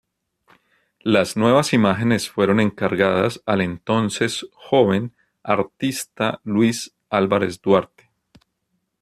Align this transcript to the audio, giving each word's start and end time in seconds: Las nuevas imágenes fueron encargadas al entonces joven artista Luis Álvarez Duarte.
Las 1.03 1.37
nuevas 1.37 1.73
imágenes 1.73 2.27
fueron 2.27 2.59
encargadas 2.59 3.43
al 3.45 3.61
entonces 3.61 4.47
joven 4.51 5.13
artista 5.43 6.41
Luis 6.43 6.95
Álvarez 7.11 7.61
Duarte. 7.61 8.09